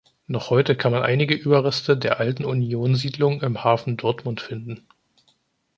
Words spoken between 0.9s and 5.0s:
man einige Überreste der alten Union-Siedlung im Hafen Dortmund finden.